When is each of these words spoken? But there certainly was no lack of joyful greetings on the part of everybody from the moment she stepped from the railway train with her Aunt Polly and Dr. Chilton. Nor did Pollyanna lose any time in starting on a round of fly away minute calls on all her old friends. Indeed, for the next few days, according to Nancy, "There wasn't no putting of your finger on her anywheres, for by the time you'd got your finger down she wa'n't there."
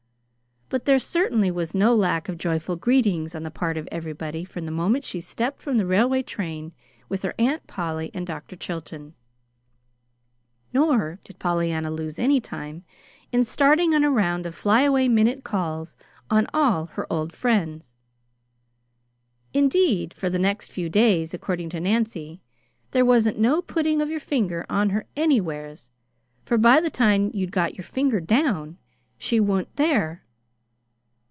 But 0.73 0.85
there 0.85 0.99
certainly 0.99 1.51
was 1.51 1.75
no 1.75 1.93
lack 1.93 2.29
of 2.29 2.37
joyful 2.37 2.77
greetings 2.77 3.35
on 3.35 3.43
the 3.43 3.51
part 3.51 3.75
of 3.75 3.89
everybody 3.91 4.45
from 4.45 4.65
the 4.65 4.71
moment 4.71 5.03
she 5.03 5.19
stepped 5.19 5.59
from 5.61 5.77
the 5.77 5.85
railway 5.85 6.23
train 6.23 6.71
with 7.09 7.23
her 7.23 7.35
Aunt 7.37 7.67
Polly 7.67 8.09
and 8.13 8.25
Dr. 8.25 8.55
Chilton. 8.55 9.13
Nor 10.71 11.19
did 11.25 11.39
Pollyanna 11.39 11.91
lose 11.91 12.17
any 12.17 12.39
time 12.39 12.85
in 13.33 13.43
starting 13.43 13.93
on 13.93 14.05
a 14.05 14.09
round 14.09 14.45
of 14.45 14.55
fly 14.55 14.83
away 14.83 15.09
minute 15.09 15.43
calls 15.43 15.97
on 16.29 16.47
all 16.53 16.85
her 16.93 17.05
old 17.11 17.33
friends. 17.33 17.93
Indeed, 19.53 20.13
for 20.13 20.29
the 20.29 20.39
next 20.39 20.71
few 20.71 20.87
days, 20.87 21.33
according 21.33 21.67
to 21.71 21.81
Nancy, 21.81 22.39
"There 22.91 23.03
wasn't 23.03 23.37
no 23.37 23.61
putting 23.61 24.01
of 24.01 24.09
your 24.09 24.21
finger 24.21 24.65
on 24.69 24.91
her 24.91 25.05
anywheres, 25.17 25.91
for 26.45 26.57
by 26.57 26.79
the 26.79 26.89
time 26.89 27.29
you'd 27.33 27.51
got 27.51 27.75
your 27.75 27.83
finger 27.83 28.21
down 28.21 28.77
she 29.17 29.37
wa'n't 29.37 29.75
there." 29.75 30.23